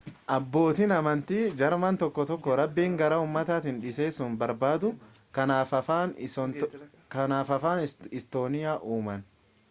[0.33, 4.89] abbootiin amantii jarman tokko tokko rabbiin gara ummataatti dhiheessuu barbaadu
[5.39, 6.15] kanaaf afaan
[8.21, 9.23] istooniyaa uuman